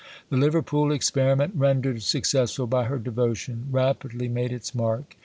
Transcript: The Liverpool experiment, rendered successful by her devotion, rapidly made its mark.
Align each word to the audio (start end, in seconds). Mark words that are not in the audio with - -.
The 0.31 0.35
Liverpool 0.35 0.91
experiment, 0.91 1.53
rendered 1.55 2.01
successful 2.01 2.65
by 2.65 2.85
her 2.85 2.97
devotion, 2.97 3.67
rapidly 3.69 4.27
made 4.27 4.51
its 4.51 4.73
mark. 4.73 5.15